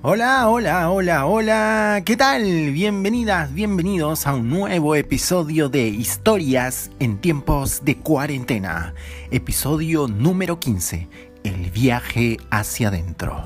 [0.00, 2.70] Hola, hola, hola, hola, ¿qué tal?
[2.70, 8.94] Bienvenidas, bienvenidos a un nuevo episodio de Historias en tiempos de cuarentena,
[9.32, 11.08] episodio número 15,
[11.42, 13.42] el viaje hacia adentro.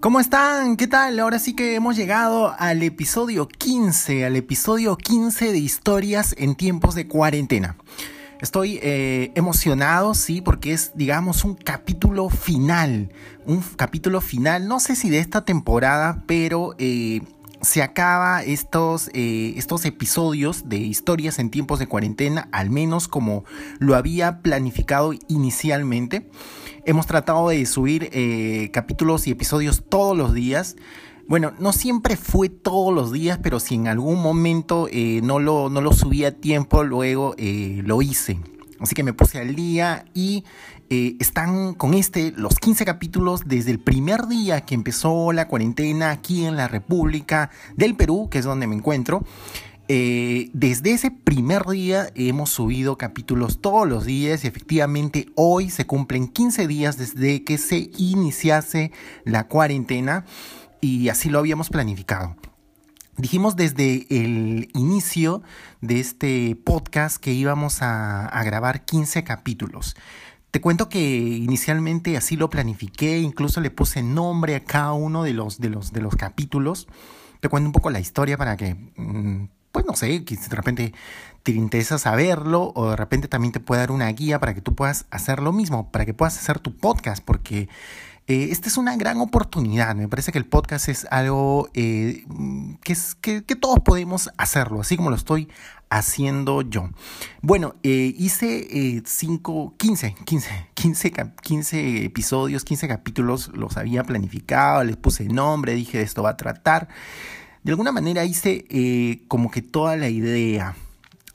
[0.00, 0.76] ¿Cómo están?
[0.76, 1.18] ¿Qué tal?
[1.18, 6.94] Ahora sí que hemos llegado al episodio 15, al episodio 15 de historias en tiempos
[6.94, 7.76] de cuarentena.
[8.40, 13.12] Estoy eh, emocionado, sí, porque es, digamos, un capítulo final.
[13.44, 17.22] Un capítulo final, no sé si de esta temporada, pero eh,
[17.60, 23.44] se acaba estos, eh, estos episodios de historias en tiempos de cuarentena, al menos como
[23.80, 26.30] lo había planificado inicialmente.
[26.88, 30.74] Hemos tratado de subir eh, capítulos y episodios todos los días.
[31.26, 35.68] Bueno, no siempre fue todos los días, pero si en algún momento eh, no, lo,
[35.68, 38.40] no lo subí a tiempo, luego eh, lo hice.
[38.80, 40.44] Así que me puse al día y
[40.88, 46.46] están con este los 15 capítulos desde el primer día que empezó la cuarentena aquí
[46.46, 49.24] en la República del Perú, que es donde me encuentro.
[49.90, 55.86] Eh, desde ese primer día hemos subido capítulos todos los días y efectivamente hoy se
[55.86, 58.92] cumplen 15 días desde que se iniciase
[59.24, 60.26] la cuarentena
[60.82, 62.36] y así lo habíamos planificado.
[63.16, 65.42] Dijimos desde el inicio
[65.80, 69.96] de este podcast que íbamos a, grabar 15 capítulos.
[70.50, 75.32] Te cuento que inicialmente así lo planifiqué, incluso le puse nombre a cada uno de
[75.32, 76.88] los, de los, de los capítulos.
[77.40, 80.94] Te cuento un poco la historia para que mm, pues no sé, de repente
[81.42, 84.74] te interesa saberlo o de repente también te puede dar una guía para que tú
[84.74, 87.68] puedas hacer lo mismo, para que puedas hacer tu podcast, porque
[88.26, 89.94] eh, esta es una gran oportunidad.
[89.94, 92.26] Me parece que el podcast es algo eh,
[92.82, 95.48] que, es, que, todos podemos hacerlo, así como lo estoy
[95.88, 96.90] haciendo yo.
[97.40, 104.98] Bueno, eh, hice 5, 15, 15, 15, 15 episodios, 15 capítulos, los había planificado, les
[104.98, 106.88] puse nombre, dije esto va a tratar
[107.62, 110.74] de alguna manera hice eh, como que toda la idea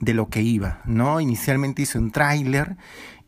[0.00, 1.20] de lo que iba, ¿no?
[1.20, 2.76] Inicialmente hice un tráiler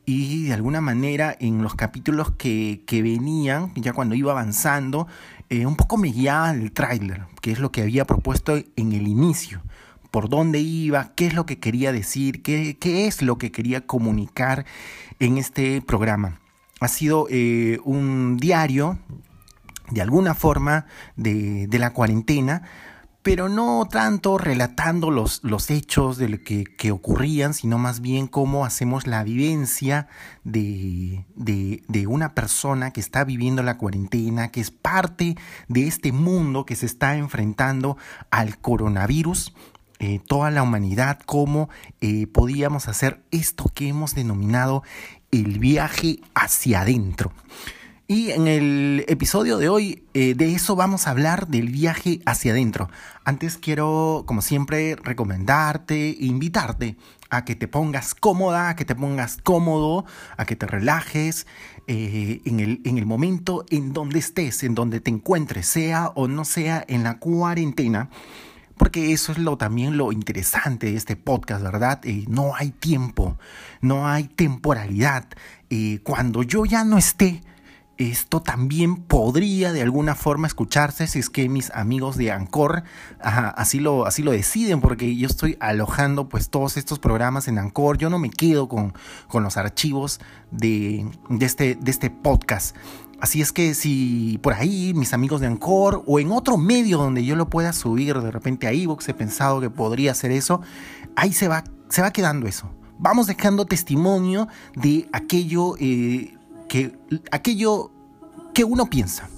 [0.04, 5.08] y de alguna manera en los capítulos que, que venían, ya cuando iba avanzando,
[5.48, 9.08] eh, un poco me guiaba el tráiler, que es lo que había propuesto en el
[9.08, 9.62] inicio,
[10.10, 13.86] por dónde iba, qué es lo que quería decir, qué, qué es lo que quería
[13.86, 14.64] comunicar
[15.18, 16.40] en este programa.
[16.80, 18.98] Ha sido eh, un diario
[19.91, 20.86] de alguna forma
[21.16, 22.62] de, de la cuarentena,
[23.26, 28.28] pero no tanto relatando los, los hechos de lo que, que, ocurrían, sino más bien
[28.28, 30.06] cómo hacemos la vivencia
[30.44, 35.36] de, de, de, una persona que está viviendo la cuarentena, que es parte
[35.66, 37.97] de este mundo que se está enfrentando
[38.30, 39.53] al coronavirus.
[39.98, 41.68] Eh, toda la humanidad, cómo
[42.00, 44.84] eh, podíamos hacer esto que hemos denominado
[45.32, 47.32] el viaje hacia adentro.
[48.08, 52.52] Y en el episodio de hoy eh, de eso vamos a hablar del viaje hacia
[52.52, 52.88] adentro.
[53.24, 56.96] Antes quiero, como siempre, recomendarte, invitarte
[57.30, 60.04] a que te pongas cómoda, a que te pongas cómodo,
[60.36, 61.48] a que te relajes
[61.88, 66.28] eh, en, el, en el momento en donde estés, en donde te encuentres, sea o
[66.28, 68.08] no sea en la cuarentena.
[68.76, 71.98] Porque eso es lo también lo interesante de este podcast, ¿verdad?
[72.04, 73.36] Eh, no hay tiempo,
[73.80, 75.26] no hay temporalidad.
[76.04, 77.42] cuando yo ya no esté,
[77.98, 82.82] esto también podría de alguna forma escucharse si es que mis amigos de Anchor
[83.20, 87.96] así, lo, así lo deciden, porque yo estoy alojando pues todos estos programas en Anchor.
[87.98, 88.92] Yo no me quedo con,
[89.28, 90.20] con los archivos
[90.50, 92.76] de, de, este, de este podcast.
[93.18, 97.24] Así es que si por ahí mis amigos de Anchor o en otro medio donde
[97.24, 100.60] yo lo pueda subir de repente a iVoox, he pensado que podría hacer eso,
[101.16, 102.70] ahí se va, se va quedando eso.
[102.98, 106.35] Vamos dejando testimonio de aquello eh,
[106.69, 106.97] que
[107.31, 107.91] aquello
[108.54, 109.28] que uno piensa,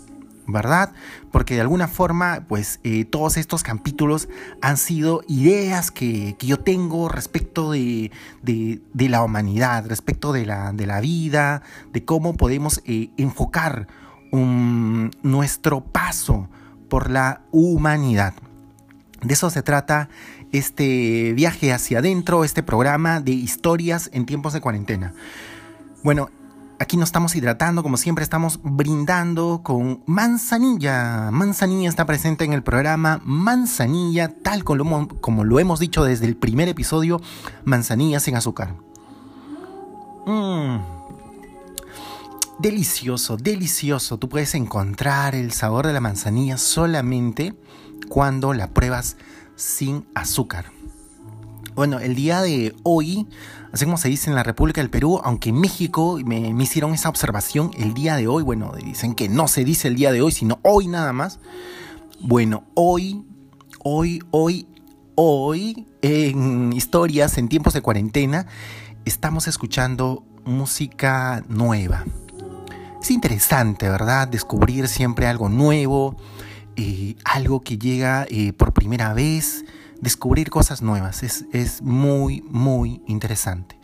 [0.47, 0.93] ¿verdad?
[1.31, 4.29] Porque de alguna forma, pues eh, todos estos capítulos
[4.63, 8.11] han sido ideas que, yo tengo respecto de,
[8.95, 13.89] la humanidad, respecto de la, de la, vida, de cómo podemos eh, enfocar
[14.31, 16.49] nuestro paso
[16.89, 18.35] por la humanidad.
[19.23, 20.09] De eso se trata
[20.53, 25.13] este viaje hacia adentro, este programa de historias en tiempos de cuarentena.
[26.03, 26.31] Bueno,
[26.81, 31.31] Aquí nos estamos hidratando, como siempre estamos brindando con manzanilla.
[31.33, 36.69] Manzanilla está presente en el programa Manzanilla, tal como, lo hemos dicho desde el primer
[36.69, 37.21] episodio,
[37.65, 38.77] manzanilla sin azúcar.
[40.27, 40.79] Mmm.
[42.61, 44.19] Delicioso, delicioso.
[44.19, 47.55] Tú puedes encontrar el sabor de la manzanilla solamente
[48.09, 49.17] cuando la pruebas
[49.57, 50.71] sin azúcar.
[51.75, 53.29] Bueno, el día de hoy,
[53.73, 57.09] así como se dice en la República del Perú, aunque en México me, hicieron esa
[57.09, 60.33] observación, el día de hoy, bueno, dicen que no se dice el día de hoy,
[60.33, 61.41] sino hoy nada más.
[62.21, 63.25] Bueno, hoy,
[63.85, 64.67] hoy, hoy,
[65.15, 68.47] hoy, en historias, en tiempos de cuarentena,
[69.05, 72.05] estamos escuchando música nueva.
[73.01, 74.29] Es interesante, ¿verdad?
[74.29, 76.17] Descubrir siempre algo nuevo,
[76.77, 79.65] eh, algo que llega eh, por primera vez
[80.01, 81.23] descubrir cosas nuevas.
[81.23, 83.79] Es, muy, muy interesante.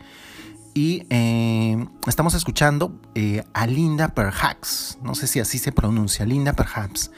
[0.73, 4.97] Y eh, estamos escuchando eh, a Linda Perhaps.
[5.01, 7.11] No sé si así se pronuncia, Linda Perhaps.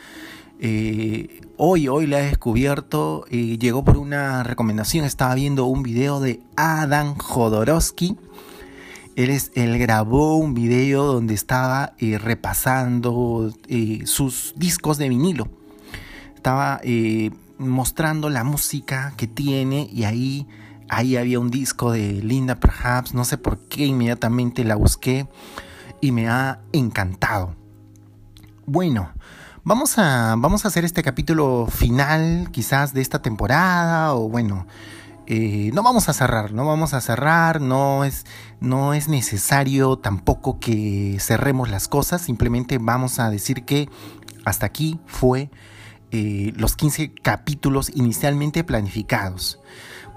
[0.59, 3.25] Eh, hoy, hoy la he descubierto.
[3.25, 5.05] llegó por una recomendación.
[5.05, 8.17] Estaba viendo un video de Adam Jodorowsky.
[9.15, 13.51] Él, es, él grabó un video donde estaba repasando
[14.05, 15.47] sus discos de vinilo.
[16.35, 16.79] Estaba
[17.57, 20.47] mostrando la música que tiene y ahí,
[20.89, 25.27] ahí había un disco de Linda Perhaps, no sé por qué inmediatamente la busqué
[26.01, 27.55] y me ha encantado.
[28.65, 29.11] Bueno,
[29.63, 34.67] vamos a, vamos a hacer este capítulo final quizás de esta temporada o bueno,
[35.25, 38.25] eh, no vamos a cerrar, no vamos a cerrar, no es,
[38.61, 43.89] no es necesario tampoco que cerremos las cosas, simplemente vamos a decir que
[44.45, 45.49] hasta aquí fue
[46.11, 49.59] eh, los 15 capítulos inicialmente planificados.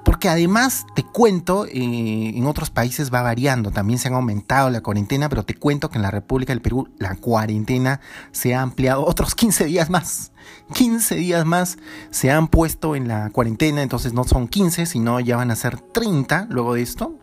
[0.05, 4.81] Porque además te cuento, eh, en otros países va variando, también se han aumentado la
[4.81, 8.01] cuarentena, pero te cuento que en la República del Perú la cuarentena
[8.33, 10.33] se ha ampliado otros 15 días más.
[10.73, 11.77] 15 días más
[12.11, 15.81] se han puesto en la cuarentena, entonces no son 15, sino ya van a ser
[15.81, 17.17] 30 luego de esto,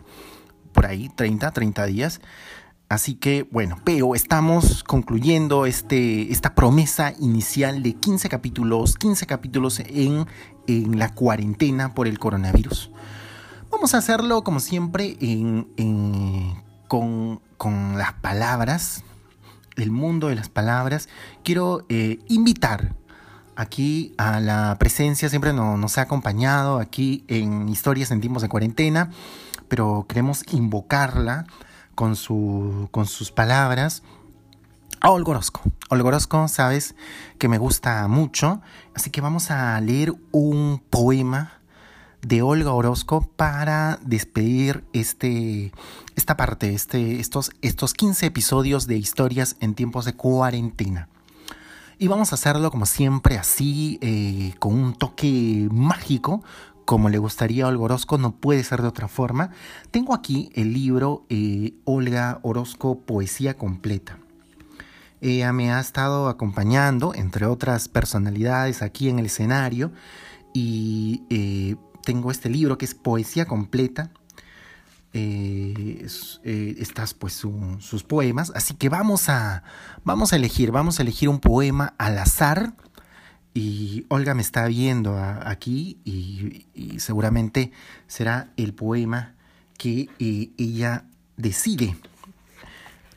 [0.72, 2.22] por ahí 30, 30 días.
[2.90, 9.82] Así que bueno, pero estamos concluyendo este, esta promesa inicial de 15 capítulos, 15 capítulos
[9.86, 10.26] en,
[10.68, 12.92] en la cuarentena por el coronavirus.
[13.70, 15.18] Vamos a hacerlo como siempre
[16.88, 17.42] con,
[17.98, 19.04] las palabras,
[19.76, 21.10] el mundo de las palabras.
[21.44, 22.96] Quiero eh, invitar
[23.58, 29.12] aquí a la presencia, siempre nos ha acompañado aquí en Historias en tiempos de cuarentena,
[29.68, 31.46] pero queremos invocarla
[31.98, 34.04] con, su, con sus palabras
[35.02, 35.62] a Olga Orozco.
[35.90, 36.94] Olga Orozco, sabes
[37.40, 38.62] que me gusta mucho,
[38.94, 41.54] así que vamos a leer un poema
[42.22, 45.72] de Olga Orozco para despedir este,
[46.16, 51.10] esta parte, este, estos, estos 15 episodios de historias en tiempos de cuarentena.
[51.98, 56.44] Y vamos a hacerlo como siempre así, eh, con un toque mágico,
[56.88, 59.50] como le gustaría Olga Orozco, no puede ser de otra forma.
[59.92, 64.20] Tengo aquí el libro eh, Olga Orozco Poesía Completa.
[65.20, 69.92] Ella me ha estado acompañando, entre otras personalidades, aquí en el escenario
[70.54, 71.76] y eh,
[72.06, 74.10] tengo este libro que es Poesía Completa.
[75.12, 76.08] Eh,
[76.80, 79.64] estas pues sus poemas, así que vamos a,
[80.06, 82.76] vamos a elegir, vamos a elegir un poema al azar
[83.58, 87.72] y Olga me está viendo aquí y, seguramente
[88.06, 89.34] será el poema
[89.80, 91.06] que eh, ella
[91.38, 91.98] decide.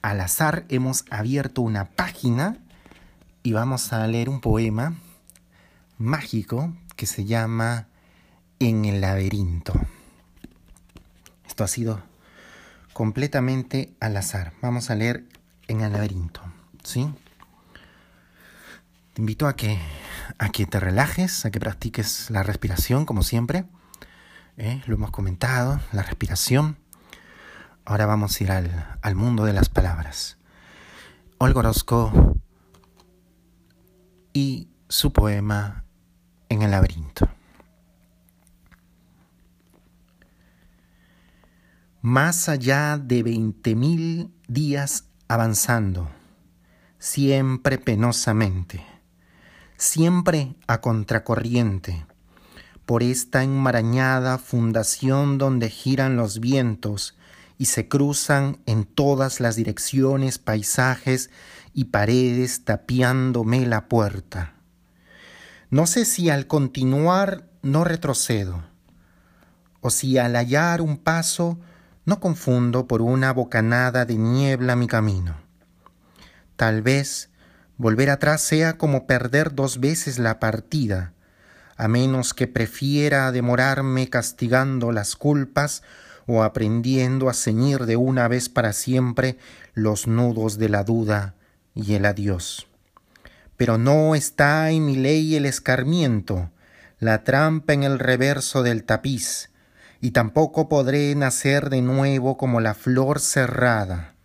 [0.00, 2.56] Al azar hemos abierto una página
[3.42, 4.94] y vamos a leer un poema
[5.98, 7.88] mágico que se llama
[8.60, 9.74] En el laberinto.
[11.46, 12.00] Esto ha sido
[12.94, 14.54] completamente al azar.
[14.62, 15.26] Vamos a leer
[15.68, 16.40] En el laberinto,
[16.82, 17.10] ¿sí?
[19.12, 19.78] Te invito a que
[20.38, 23.66] a que te relajes, a que practiques la respiración como siempre.
[24.56, 24.82] ¿eh?
[24.86, 26.78] Lo hemos comentado, la respiración.
[27.84, 30.38] Ahora vamos a ir al, al mundo de las palabras.
[31.38, 32.36] Olga Orozco
[34.32, 35.84] y su poema
[36.48, 37.28] En el laberinto.
[42.02, 46.10] Más allá de veinte mil días avanzando,
[46.98, 48.89] siempre penosamente
[49.80, 52.04] siempre a contracorriente,
[52.84, 57.16] por esta enmarañada fundación donde giran los vientos
[57.56, 61.30] y se cruzan en todas las direcciones paisajes
[61.72, 64.52] y paredes tapiándome la puerta.
[65.70, 68.62] No sé si al continuar no retrocedo,
[69.80, 71.58] o si al hallar un paso
[72.04, 75.36] no confundo por una bocanada de niebla mi camino.
[76.56, 77.29] Tal vez
[77.80, 81.14] Volver atrás sea como perder dos veces la partida,
[81.78, 85.82] a menos que prefiera demorarme castigando las culpas
[86.26, 89.38] o aprendiendo a ceñir de una vez para siempre
[89.72, 91.36] los nudos de la duda
[91.74, 92.66] y el adiós.
[93.56, 96.50] Pero no está en mi ley el escarmiento,
[96.98, 99.48] la trampa en el reverso del tapiz,
[100.02, 104.16] y tampoco podré nacer de nuevo como la flor cerrada.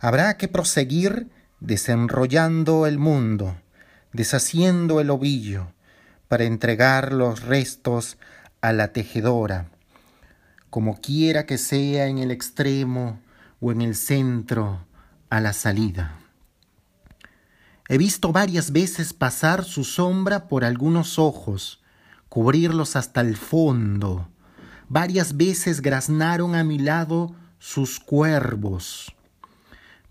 [0.00, 1.28] Habrá que proseguir
[1.64, 3.56] desenrollando el mundo,
[4.12, 5.72] deshaciendo el ovillo,
[6.28, 8.18] para entregar los restos
[8.60, 9.70] a la tejedora,
[10.68, 13.20] como quiera que sea en el extremo
[13.60, 14.86] o en el centro,
[15.30, 16.18] a la salida.
[17.88, 21.82] He visto varias veces pasar su sombra por algunos ojos,
[22.28, 24.28] cubrirlos hasta el fondo.
[24.88, 29.14] Varias veces graznaron a mi lado sus cuervos.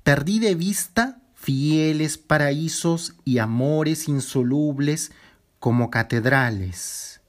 [0.03, 5.11] Perdí de vista fieles paraísos y amores insolubles
[5.59, 7.19] como catedrales.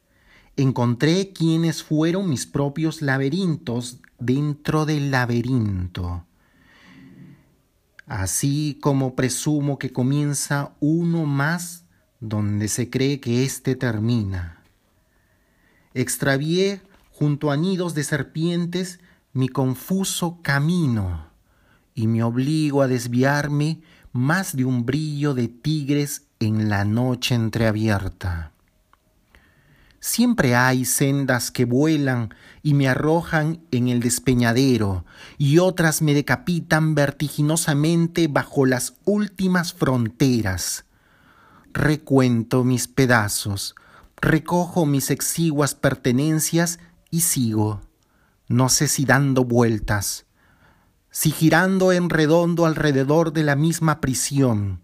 [0.57, 6.25] Encontré quienes fueron mis propios laberintos dentro del laberinto.
[8.07, 11.85] Así como presumo que comienza uno más
[12.21, 14.63] donde se cree que éste termina.
[15.93, 19.01] Extravié junto a nidos de serpientes
[19.33, 21.35] mi confuso camino
[21.97, 23.83] y me obligo a desviarme
[24.15, 28.53] más de un brillo de tigres en la noche entreabierta.
[29.99, 35.05] Siempre hay sendas que vuelan y me arrojan en el despeñadero,
[35.37, 40.85] y otras me decapitan vertiginosamente bajo las últimas fronteras.
[41.73, 43.75] Recuento mis pedazos,
[44.21, 46.79] recojo mis exiguas pertenencias
[47.11, 47.81] y sigo,
[48.47, 50.25] no sé si dando vueltas,
[51.15, 54.81] si girando en redondo alrededor de la misma prisión,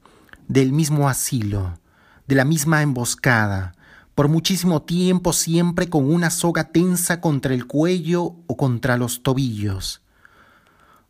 [0.46, 1.80] del mismo asilo,
[2.28, 3.75] de la misma emboscada,
[4.14, 10.02] por muchísimo tiempo siempre con una soga tensa contra el cuello o contra los tobillos.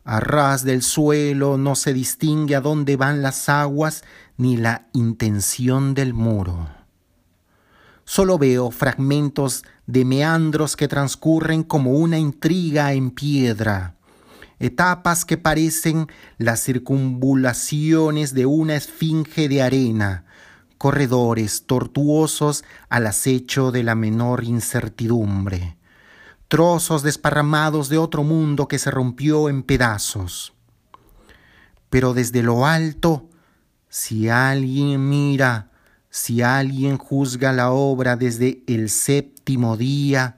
[0.05, 4.03] A ras del suelo no se distingue a dónde van las aguas
[4.39, 6.71] ni la intención del muro.
[8.07, 14.00] Solo veo fragmentos de meandros que transcurren como una intriga en piedra
[14.61, 16.07] etapas que parecen
[16.39, 20.27] las circunvulaciones de una esfinge de arena,
[20.79, 25.77] corredores tortuosos al acecho de la menor incertidumbre,
[26.49, 30.53] trozos desparramados de otro mundo que se rompió en pedazos.
[31.89, 33.29] Pero desde lo alto,
[33.89, 35.71] si alguien mira,
[36.11, 40.37] si alguien juzga la obra desde el séptimo día,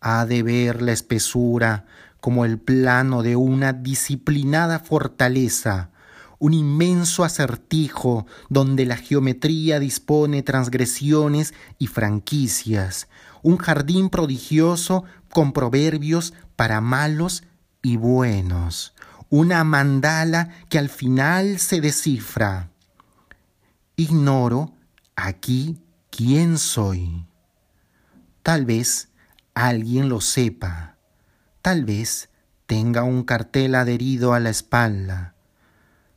[0.00, 1.86] ha de ver la espesura
[2.28, 5.92] como el plano de una disciplinada fortaleza,
[6.38, 13.08] un inmenso acertijo donde la geometría dispone transgresiones y franquicias,
[13.40, 17.44] un jardín prodigioso con proverbios para malos
[17.80, 18.92] y buenos,
[19.30, 22.68] una mandala que al final se descifra.
[23.96, 24.74] Ignoro
[25.16, 25.78] aquí
[26.10, 27.24] quién soy.
[28.42, 29.08] Tal vez
[29.54, 30.97] alguien lo sepa
[31.68, 32.30] Tal vez
[32.64, 35.34] tenga un cartel adherido a la espalda.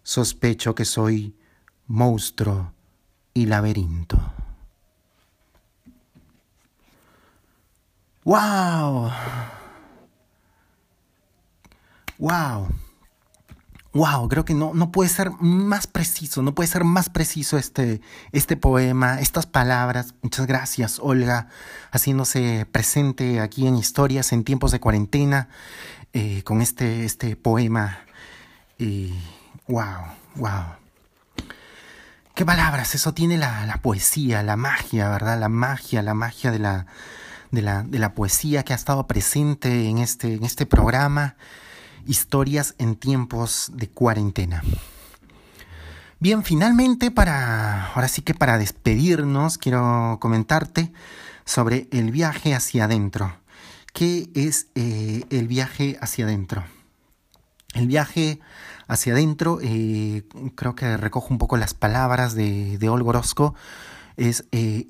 [0.01, 1.35] Sospecho que soy
[1.87, 2.71] monstruo
[3.33, 4.17] y laberinto.
[8.23, 9.11] ¡Wow!
[12.17, 12.69] ¡Wow!
[13.93, 17.99] Wow, creo que no, no puede ser más preciso, no puede ser más preciso este,
[18.31, 20.13] este poema, estas palabras.
[20.21, 21.49] Muchas gracias, Olga,
[21.91, 25.49] haciéndose presente aquí en Historias en tiempos de cuarentena
[26.13, 27.99] eh, con este, este poema.
[29.67, 30.05] Wow,
[30.35, 30.63] wow.
[32.33, 35.37] Qué palabras, eso tiene la, la, poesía, la magia, ¿verdad?
[35.37, 36.85] La magia, la magia de la,
[37.51, 41.35] de la, de la poesía que ha estado presente en este, en este programa
[42.05, 44.63] historias en tiempos de cuarentena.
[46.19, 50.93] Bien, finalmente para, ahora sí que para despedirnos, quiero comentarte
[51.45, 53.35] sobre el viaje hacia adentro.
[53.91, 56.63] ¿Qué es eh, el viaje hacia adentro?
[57.73, 58.39] El viaje
[58.87, 60.23] hacia adentro, eh,
[60.55, 62.89] creo que recojo un poco las palabras de, de
[64.17, 64.87] es eh,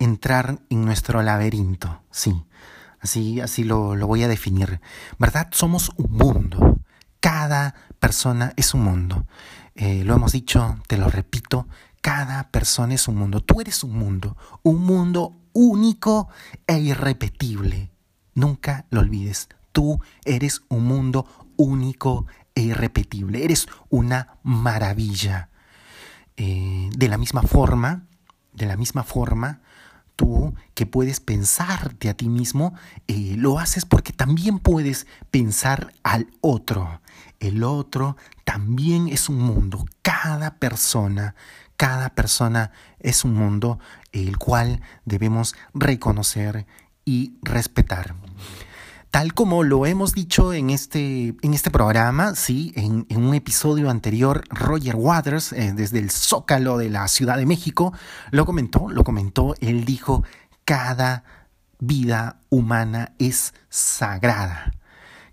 [0.00, 2.42] entrar en nuestro laberinto, sí.
[3.00, 4.80] Así, así lo, lo voy a definir.
[5.18, 5.48] ¿Verdad?
[5.52, 6.78] Somos un mundo.
[7.20, 9.26] Cada persona es un mundo.
[9.74, 11.68] Eh, lo hemos dicho, te lo repito,
[12.00, 13.40] cada persona es un mundo.
[13.40, 16.28] Tú eres un mundo, un mundo único
[16.66, 17.90] e irrepetible.
[18.34, 19.48] Nunca lo olvides.
[19.72, 21.26] Tú eres un mundo
[21.56, 23.44] único e irrepetible.
[23.44, 25.50] Eres una maravilla.
[26.36, 28.06] Eh, de la misma forma,
[28.52, 29.60] de la misma forma,
[30.18, 32.74] tú que puedes pensarte a ti mismo,
[33.06, 37.00] eh, lo haces porque también puedes pensar al otro.
[37.38, 39.86] El otro también es un mundo.
[40.02, 41.36] Cada persona,
[41.76, 43.78] cada persona es un mundo
[44.10, 46.66] el cual debemos reconocer
[47.04, 48.16] y respetar.
[49.10, 54.44] Tal como lo hemos dicho en este, en este programa, sí, en, un episodio anterior,
[54.50, 57.94] Roger Waters, eh, desde el Zócalo de la Ciudad de México,
[58.30, 60.24] lo comentó, lo comentó, él dijo,
[60.66, 61.24] cada
[61.78, 64.74] vida humana es sagrada.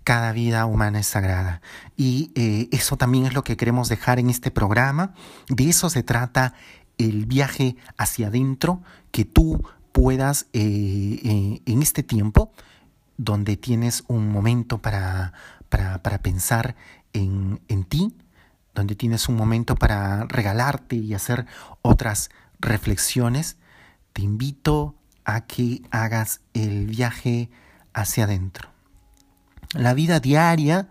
[0.04, 1.60] Cada vida humana es sagrada.
[1.96, 5.12] Y eh, eso también es lo que queremos dejar en este programa.
[5.48, 6.54] De eso se trata
[6.96, 12.52] el viaje hacia adentro, que tú puedas eh, en este tiempo
[13.16, 15.32] donde tienes un momento para,
[15.68, 16.76] para, pensar
[17.12, 18.14] en, en ti,
[18.74, 21.46] donde tienes un momento para regalarte y hacer
[21.82, 22.30] otras
[22.60, 23.56] reflexiones,
[24.12, 24.94] te invito
[25.24, 27.50] a que hagas el viaje
[27.92, 28.70] hacia adentro.
[29.72, 30.88] La vida diaria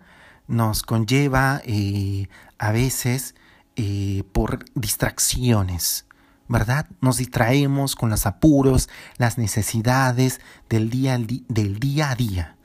[0.47, 2.27] nos conlleva eh,
[2.57, 3.35] a veces
[3.75, 6.05] eh, por distracciones.
[6.47, 6.87] ¿Verdad?
[7.01, 12.55] Nos distraemos con los apuros, las necesidades del día, del día a día.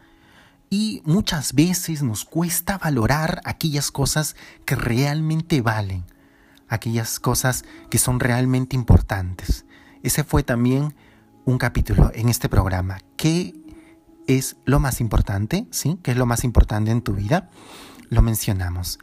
[0.69, 6.05] Y muchas veces nos cuesta valorar aquellas cosas que realmente valen,
[6.69, 9.65] aquellas cosas que son realmente importantes.
[10.03, 10.95] Ese fue también
[11.45, 12.99] un capítulo en este programa.
[13.17, 13.55] ¿Qué
[14.29, 15.67] es lo más importante?
[15.71, 15.99] ¿Sí?
[16.03, 17.51] ¿Qué es lo más importante en tu vida?
[18.09, 18.99] Lo mencionamos.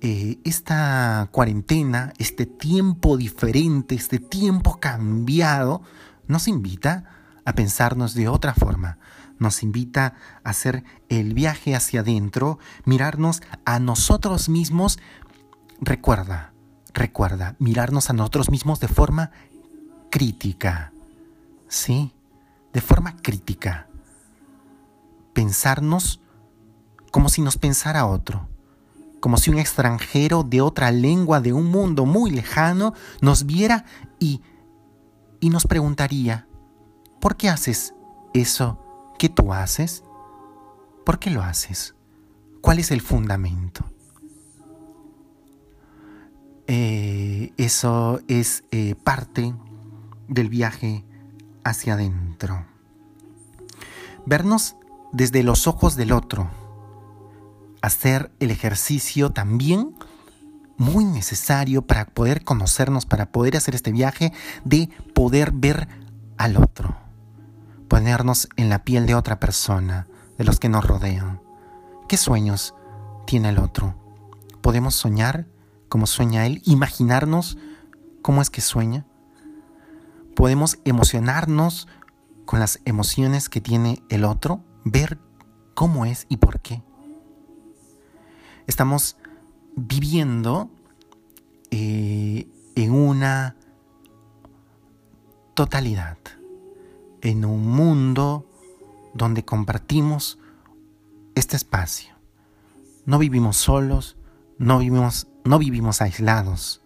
[0.00, 5.82] Eh, esta cuarentena, este tiempo diferente, este tiempo cambiado,
[6.28, 7.04] nos invita
[7.44, 8.98] a pensarnos de otra forma.
[9.40, 10.14] Nos invita
[10.44, 15.00] a hacer el viaje hacia adentro, mirarnos a nosotros mismos.
[15.80, 16.52] Recuerda,
[16.94, 19.32] recuerda, mirarnos a nosotros mismos de forma
[20.10, 20.92] crítica.
[21.66, 22.12] ¿Sí?
[22.72, 23.88] De forma crítica.
[25.32, 26.20] Pensarnos
[27.10, 28.48] como si nos pensara otro
[29.20, 33.84] como si un extranjero de otra lengua, de un mundo muy lejano, nos viera
[34.18, 34.42] y,
[35.40, 36.46] y nos preguntaría,
[37.20, 37.94] ¿por qué haces
[38.34, 38.78] eso
[39.18, 40.04] que tú haces?
[41.04, 41.94] ¿Por qué lo haces?
[42.60, 43.84] ¿Cuál es el fundamento?
[46.66, 49.54] Eh, eso es eh, parte
[50.28, 51.04] del viaje
[51.64, 52.66] hacia adentro.
[54.26, 54.76] Vernos
[55.12, 56.50] desde los ojos del otro
[57.82, 59.94] hacer el ejercicio también
[60.76, 64.32] muy necesario para poder conocernos, para poder hacer este viaje,
[64.64, 65.88] de poder ver
[66.38, 66.96] al otro,
[67.88, 70.06] ponernos en la piel de otra persona,
[70.38, 71.40] de los que nos rodean.
[72.08, 72.74] ¿Qué sueños
[73.26, 73.94] tiene el otro?
[74.62, 75.46] ¿Podemos soñar
[75.88, 76.62] como sueña él?
[76.64, 77.58] ¿Imaginarnos
[78.22, 79.04] cómo es que sueña?
[80.36, 81.88] ¿Podemos emocionarnos
[82.44, 84.64] con las emociones que tiene el otro?
[84.84, 85.18] ¿Ver
[85.74, 86.84] cómo es y por qué?
[88.68, 89.16] Estamos
[89.74, 90.70] viviendo
[91.70, 93.56] eh, en una
[95.54, 96.18] totalidad,
[97.22, 98.46] en un mundo
[99.14, 100.38] donde compartimos
[101.34, 102.14] este espacio.
[103.06, 104.16] No vivimos solos,
[104.58, 106.82] no vivimos, no vivimos aislados.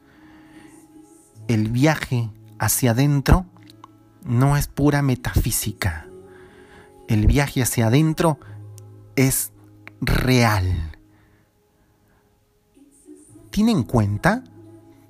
[1.49, 3.45] El viaje hacia adentro
[4.25, 6.07] no es pura metafísica.
[7.09, 8.39] El viaje hacia adentro
[9.17, 9.53] es
[10.01, 10.92] real
[13.53, 14.43] tiene en cuenta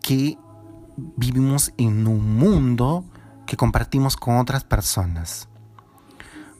[0.03, 0.37] que
[1.17, 3.05] vivimos en un mundo
[3.47, 5.49] que compartimos con otras personas.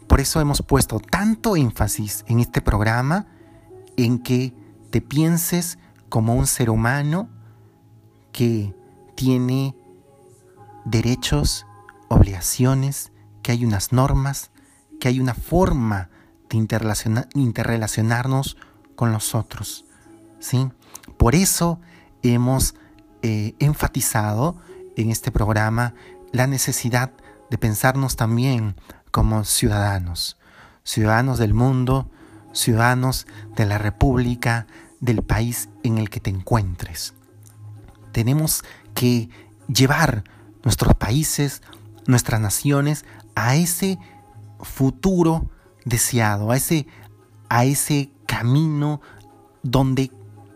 [0.07, 3.27] Por eso hemos puesto tanto énfasis en este programa
[3.97, 4.55] en que
[4.91, 7.29] te pienses como un ser humano
[8.31, 8.75] que
[9.17, 9.75] tiene
[10.85, 11.67] derechos,
[12.09, 13.11] obligaciones,
[13.43, 14.53] que hay unas normas,
[15.01, 16.11] que hay una forma
[16.49, 16.59] de
[17.35, 18.57] interrelacionarnos
[18.95, 19.85] con los otros.
[20.39, 20.69] ¿sí?
[21.23, 21.79] Por eso
[22.25, 22.75] hemos
[23.23, 24.57] eh, enfatizado
[24.97, 25.95] en este programa
[26.33, 27.13] la necesidad
[27.49, 28.75] de pensarnos también
[29.13, 30.37] como ciudadanos,
[30.83, 32.11] ciudadanos del mundo,
[32.53, 34.67] ciudadanos de la República,
[34.99, 37.15] del país en el que te encuentres.
[38.11, 39.31] Tenemos que
[39.69, 40.25] llevar
[40.65, 41.63] nuestros países,
[42.05, 43.05] nuestras naciones
[43.37, 43.97] a ese
[44.59, 45.49] futuro
[45.85, 46.89] deseado, a ese,
[47.49, 49.01] a ese camino
[49.63, 50.11] donde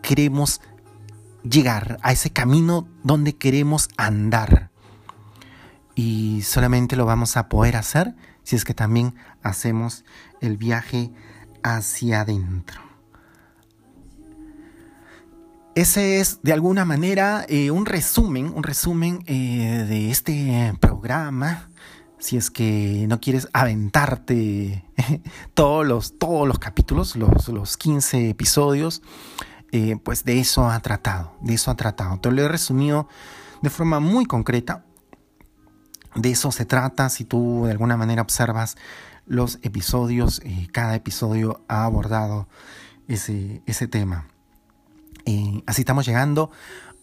[0.07, 0.61] queremos
[1.43, 4.71] llegar, a ese camino donde queremos andar.
[5.95, 10.05] Y solamente lo vamos a poder hacer si es que también hacemos
[10.39, 11.11] el viaje
[11.61, 12.79] hacia adentro.
[15.75, 21.69] Ese es de alguna manera eh, un resumen, un resumen eh, de este programa.
[22.17, 24.85] Si es que no quieres aventarte
[25.53, 29.01] todos los, todos los capítulos, los, los 15 episodios,
[29.71, 32.19] eh, pues de eso ha tratado, de eso ha tratado.
[32.19, 33.07] Te lo he resumido
[33.61, 34.83] de forma muy concreta.
[36.15, 38.77] De eso se trata, si tú de alguna manera observas
[39.25, 42.47] los episodios, eh, cada episodio ha abordado
[43.07, 44.27] ese, ese tema.
[45.25, 46.49] Eh, así estamos llegando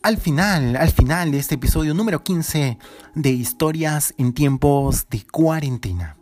[0.04, 2.78] al final, al final de este episodio número 15
[3.14, 6.16] de historias en tiempos de cuarentena.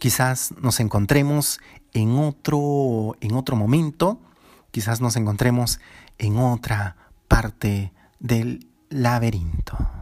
[0.00, 1.60] Quizás nos encontremos
[1.92, 4.18] en otro, en otro momento,
[4.76, 5.80] quizás nos encontremos
[6.18, 6.96] en otra
[7.28, 9.95] parte del laberinto.